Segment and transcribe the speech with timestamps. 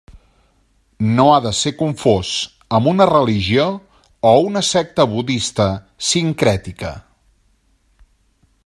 [1.17, 2.31] No ha de ser confós
[2.77, 3.67] amb una religió
[4.31, 5.71] o una secta Budista
[6.15, 6.95] sincrètica.